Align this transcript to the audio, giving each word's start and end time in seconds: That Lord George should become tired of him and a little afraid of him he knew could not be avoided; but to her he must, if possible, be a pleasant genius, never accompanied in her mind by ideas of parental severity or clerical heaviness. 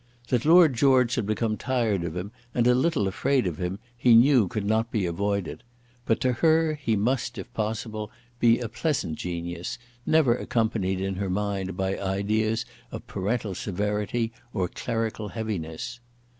That 0.29 0.45
Lord 0.45 0.73
George 0.73 1.11
should 1.11 1.27
become 1.27 1.57
tired 1.57 2.03
of 2.03 2.17
him 2.17 2.31
and 2.55 2.65
a 2.65 2.73
little 2.73 3.07
afraid 3.07 3.45
of 3.45 3.59
him 3.59 3.77
he 3.95 4.15
knew 4.15 4.47
could 4.47 4.65
not 4.65 4.89
be 4.89 5.05
avoided; 5.05 5.61
but 6.07 6.19
to 6.21 6.33
her 6.33 6.73
he 6.73 6.95
must, 6.95 7.37
if 7.37 7.53
possible, 7.53 8.09
be 8.39 8.57
a 8.57 8.67
pleasant 8.67 9.13
genius, 9.19 9.77
never 10.03 10.35
accompanied 10.35 10.99
in 10.99 11.17
her 11.17 11.29
mind 11.29 11.77
by 11.77 11.99
ideas 12.01 12.65
of 12.89 13.05
parental 13.05 13.53
severity 13.53 14.31
or 14.53 14.67
clerical 14.67 15.27
heaviness. 15.27 15.99